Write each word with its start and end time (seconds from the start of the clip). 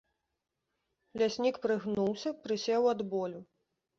Ляснік 1.21 1.59
прыгнуўся, 1.67 2.29
прысеў 2.47 2.83
ад 2.95 3.05
болю. 3.15 3.41